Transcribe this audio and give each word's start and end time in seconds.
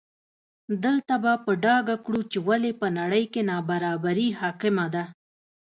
دلته 0.83 1.15
به 1.23 1.33
په 1.45 1.51
ډاګه 1.63 1.95
کړو 2.05 2.21
چې 2.31 2.37
ولې 2.47 2.71
په 2.81 2.87
نړۍ 2.99 3.25
کې 3.33 3.41
نابرابري 3.51 4.27
حاکمه 4.39 4.85
ده. 4.95 5.03